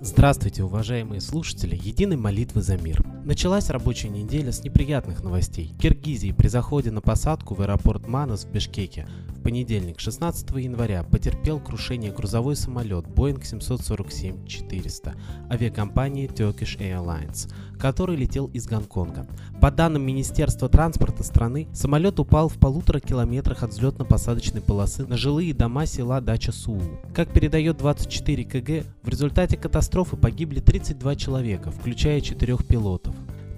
[0.00, 3.13] Здравствуйте, уважаемые слушатели Единой молитвы за мир.
[3.24, 5.74] Началась рабочая неделя с неприятных новостей.
[5.80, 11.58] Киргизии при заходе на посадку в аэропорт Манас в Бишкеке в понедельник, 16 января, потерпел
[11.58, 15.16] крушение грузовой самолет Boeing 747-400
[15.50, 19.26] авиакомпании Turkish Airlines, который летел из Гонконга.
[19.58, 25.54] По данным Министерства транспорта страны, самолет упал в полутора километрах от взлетно-посадочной полосы на жилые
[25.54, 26.82] дома села Дача Суу.
[27.14, 33.13] Как передает 24 КГ, в результате катастрофы погибли 32 человека, включая четырех пилотов.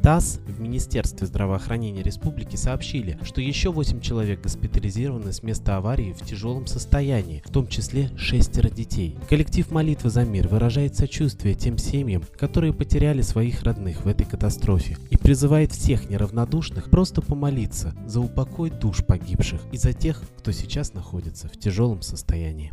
[0.06, 6.24] ТАСС в Министерстве здравоохранения республики сообщили, что еще 8 человек госпитализированы с места аварии в
[6.24, 9.18] тяжелом состоянии, в том числе шестеро детей.
[9.28, 14.96] Коллектив «Молитвы за мир» выражает сочувствие тем семьям, которые потеряли своих родных в этой катастрофе
[15.10, 20.94] и призывает всех неравнодушных просто помолиться за упокой душ погибших и за тех, кто сейчас
[20.94, 22.72] находится в тяжелом состоянии.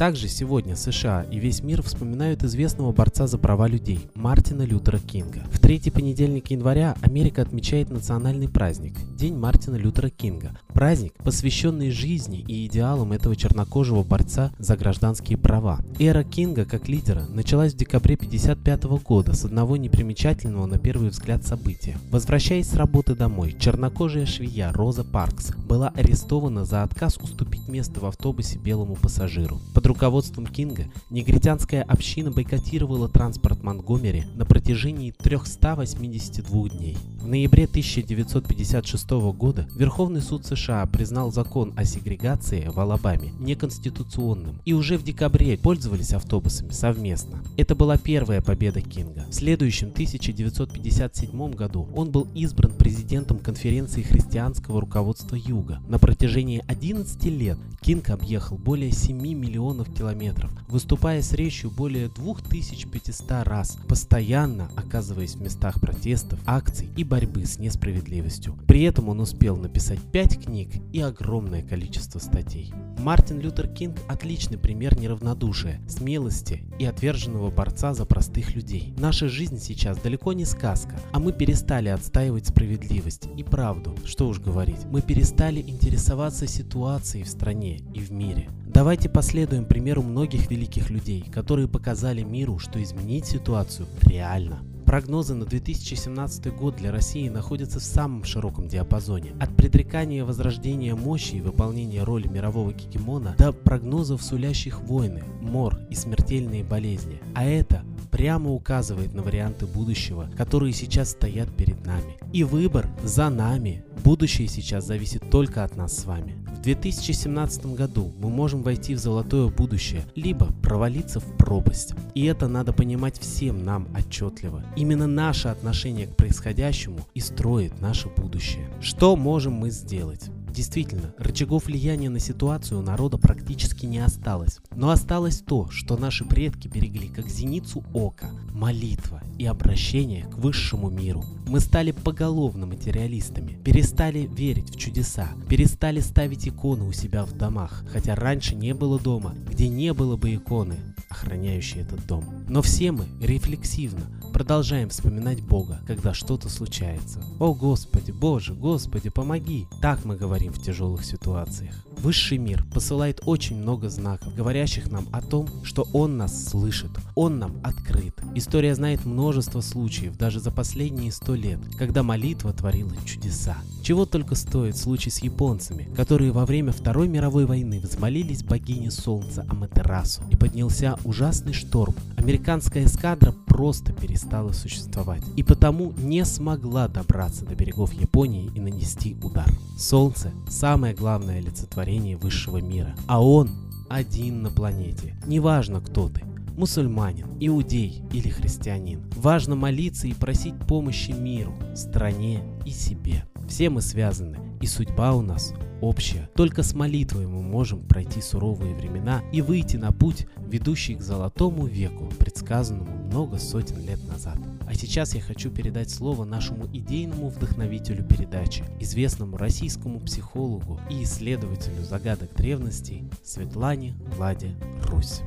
[0.00, 5.42] Также сегодня США и весь мир вспоминают известного борца за права людей Мартина Лютера Кинга.
[5.52, 10.58] В третий понедельник января Америка отмечает национальный праздник– День Мартина Лютера Кинга.
[10.72, 15.80] Праздник, посвященный жизни и идеалам этого чернокожего борца за гражданские права.
[15.98, 21.44] Эра Кинга как лидера началась в декабре 1955 года с одного непримечательного на первый взгляд
[21.44, 21.98] события.
[22.10, 28.06] Возвращаясь с работы домой, чернокожая швея Роза Паркс была арестована за отказ уступить место в
[28.06, 29.60] автобусе белому пассажиру.
[29.74, 36.96] Под руководством Кинга негритянская община бойкотировала транспорт Монгомери на протяжении 382 дней.
[37.20, 40.59] В ноябре 1956 года Верховный суд США
[40.92, 47.42] признал закон о сегрегации в Алабаме неконституционным и уже в декабре пользовались автобусами совместно.
[47.56, 49.24] Это была первая победа Кинга.
[49.30, 55.80] В следующем 1957 году он был избран президентом конференции христианского руководства Юга.
[55.88, 63.44] На протяжении 11 лет Кинг объехал более 7 миллионов километров, выступая с речью более 2500
[63.44, 68.58] раз, постоянно оказываясь в местах протестов, акций и борьбы с несправедливостью.
[68.66, 70.49] При этом он успел написать 5 книг
[70.92, 72.72] и огромное количество статей.
[72.98, 78.94] Мартин Лютер Кинг– отличный пример неравнодушия, смелости и отверженного борца за простых людей.
[78.98, 83.94] Наша жизнь сейчас далеко не сказка, а мы перестали отстаивать справедливость и правду.
[84.04, 88.48] Что уж говорить, мы перестали интересоваться ситуацией в стране и в мире.
[88.66, 94.62] Давайте последуем примеру многих великих людей, которые показали миру, что изменить ситуацию реально.
[94.90, 99.36] Прогнозы на 2017 год для России находятся в самом широком диапазоне.
[99.38, 105.94] От предрекания возрождения мощи и выполнения роли мирового гегемона до прогнозов, сулящих войны, мор и
[105.94, 107.20] смертельные болезни.
[107.36, 112.16] А это прямо указывает на варианты будущего, которые сейчас стоят перед нами.
[112.32, 113.84] И выбор за нами.
[114.04, 116.36] Будущее сейчас зависит только от нас с вами.
[116.60, 121.94] В 2017 году мы можем войти в золотое будущее, либо провалиться в пропасть.
[122.14, 124.62] И это надо понимать всем нам отчетливо.
[124.76, 128.68] Именно наше отношение к происходящему и строит наше будущее.
[128.80, 130.30] Что можем мы сделать?
[130.54, 134.58] Действительно, рычагов влияния на ситуацию у народа практически не осталось.
[134.74, 140.90] Но осталось то, что наши предки берегли как зеницу ока– молитва и обращение к высшему
[140.90, 141.24] миру.
[141.46, 147.84] Мы стали поголовно материалистами, перестали верить в чудеса, перестали ставить иконы у себя в домах,
[147.90, 150.76] хотя раньше не было дома, где не было бы иконы,
[151.10, 152.24] охраняющей этот дом.
[152.48, 157.22] Но все мы рефлексивно продолжаем вспоминать Бога, когда что-то случается.
[157.38, 159.66] О Господи, Боже, Господи, помоги!
[159.82, 161.74] Так мы говорим в тяжелых ситуациях.
[161.98, 167.38] Высший мир посылает очень много знаков, говорящих нам о том, что Он нас слышит, Он
[167.38, 168.18] нам открыт.
[168.34, 173.58] История знает множество случаев, даже за последние сто лет, когда молитва творила чудеса.
[173.82, 179.44] Чего только стоит случай с японцами, которые во время Второй мировой войны взмолились богине солнца
[179.48, 181.94] Аматерасу, и поднялся ужасный шторм.
[182.16, 189.16] Американская эскадра просто перестала существовать, и потому не смогла добраться до берегов Японии и нанести
[189.22, 189.48] удар.
[189.78, 193.50] Солнце– самое главное олицетворение высшего мира, а он
[193.88, 195.16] один на планете.
[195.26, 196.22] Неважно, кто ты,
[196.56, 199.02] мусульманин, иудей или христианин.
[199.16, 203.24] Важно молиться и просить помощи миру, стране и себе.
[203.50, 206.30] Все мы связаны, и судьба у нас общая.
[206.36, 211.66] Только с молитвой мы можем пройти суровые времена и выйти на путь, ведущий к золотому
[211.66, 214.38] веку, предсказанному много сотен лет назад.
[214.68, 221.82] А сейчас я хочу передать слово нашему идейному вдохновителю передачи, известному российскому психологу и исследователю
[221.82, 224.54] загадок древностей Светлане Владе
[224.84, 225.22] Русь.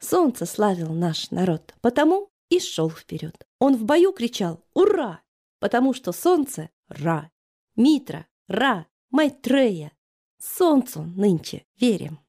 [0.00, 3.34] Солнце славил наш народ, потому и шел вперед.
[3.58, 5.20] Он в бою кричал «Ура!»,
[5.58, 7.30] потому что солнце— Ра,
[7.76, 9.92] Митра, Ра, Майтрея.
[10.38, 12.20] Солнцу нынче верим.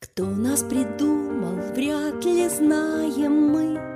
[0.00, 3.88] Кто нас придумал, вряд ли знаем мы.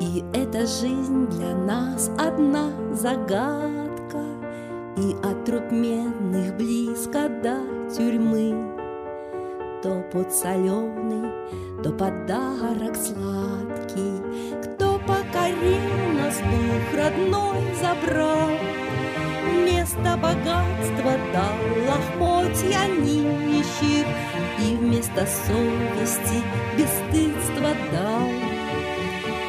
[0.00, 4.24] И эта жизнь для нас одна загадка,
[4.96, 7.58] И от труп медных близко до
[7.94, 8.71] тюрьмы.
[9.82, 11.28] То путь соленый,
[11.82, 14.22] то подарок сладкий,
[14.62, 18.50] Кто покорил нас, дух родной забрал,
[19.50, 21.56] Вместо богатства дал
[21.88, 24.06] лохмотья нищих,
[24.60, 26.44] И вместо совести
[26.78, 28.28] бесстыдства дал.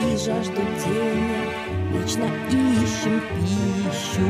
[0.02, 1.64] И жажду денег
[1.94, 4.28] вечно ищем пищу.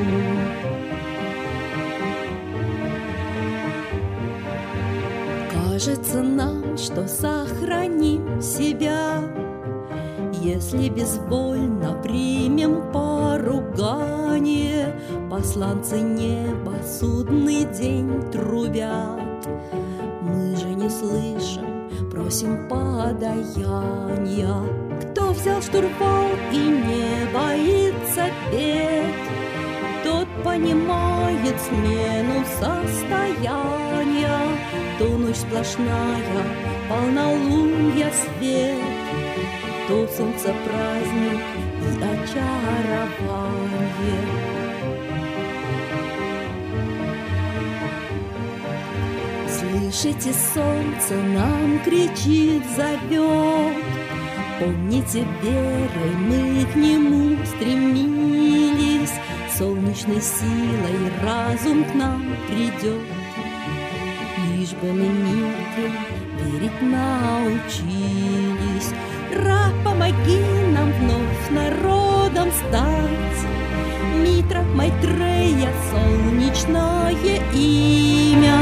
[5.86, 9.22] Кажется нам, что сохраним себя,
[10.42, 14.96] Если безвольно примем поругание,
[15.30, 19.46] Посланцы неба судный день трубят.
[20.22, 24.56] Мы же не слышим, просим подаяния.
[25.02, 29.33] Кто взял штурвал и не боится Тот
[30.44, 34.40] понимает смену состояния.
[35.00, 36.44] То ночь сплошная,
[36.90, 38.78] полнолунья свет,
[39.88, 41.42] То солнце праздник
[41.82, 43.54] и очарование.
[49.50, 53.84] Слышите, солнце нам кричит, зовет,
[54.60, 58.73] Помните, верой мы к нему стремились,
[59.58, 63.04] Солнечной силой разум к нам придет.
[64.50, 65.92] Лишь бы мы миру
[66.40, 68.10] верить научились.
[69.36, 70.40] Ра, помоги
[70.74, 73.40] нам вновь народом стать.
[74.24, 77.12] Митра, Майтрея, солнечное
[77.54, 78.58] имя.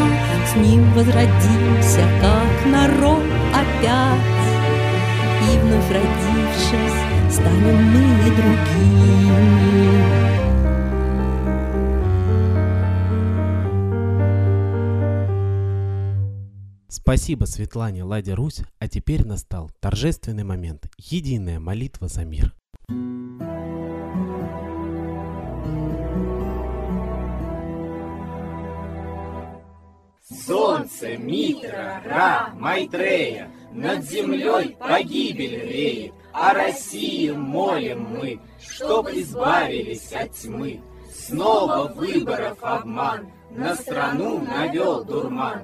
[0.45, 3.23] С ним возродимся, как народ
[3.53, 4.19] опять.
[5.49, 9.30] И вновь родившись, станем мы другими.
[17.11, 22.53] Спасибо Светлане Ладе Русь, а теперь настал торжественный момент– единая молитва за мир.
[30.45, 40.31] Солнце, Митра, Ра, Майтрея, над землей погибель реет, о России молим мы, чтоб избавились от
[40.31, 40.79] тьмы.
[41.13, 45.63] Снова выборов обман, на страну навел дурман.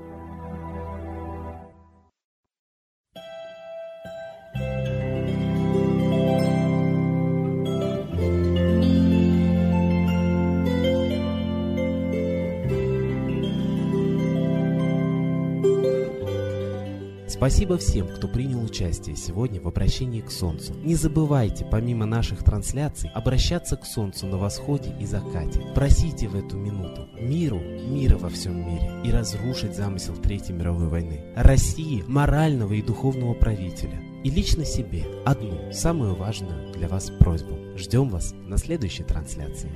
[17.41, 20.75] Спасибо всем, кто принял участие сегодня в обращении к Солнцу.
[20.83, 25.59] Не забывайте, помимо наших трансляций, обращаться к Солнцу на восходе и закате.
[25.73, 31.33] Просите в эту минуту миру, мира во всем мире и разрушить замысел Третьей мировой войны.
[31.35, 33.99] России, морального и духовного правителя.
[34.23, 37.57] И лично себе одну, самую важную для вас просьбу.
[37.75, 39.71] Ждем вас на следующей трансляции.